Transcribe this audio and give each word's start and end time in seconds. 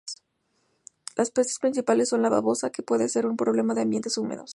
Las 1.15 1.29
pestes 1.29 1.59
principales 1.59 2.09
son 2.09 2.23
las 2.23 2.31
babosas, 2.31 2.71
que 2.71 2.81
pueden 2.81 3.07
ser 3.07 3.27
un 3.27 3.37
problema 3.37 3.73
en 3.73 3.81
ambientes 3.81 4.17
húmedos. 4.17 4.49